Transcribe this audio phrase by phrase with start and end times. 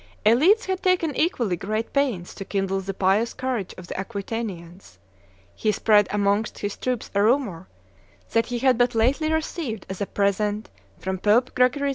[0.25, 4.97] "Elides had taken equally great pains to kindle the pious courage of the Aquitanians;
[5.53, 7.67] he spread amongst his troops a rumor
[8.31, 11.89] that he had but lately received as a present from Pope Gregory II.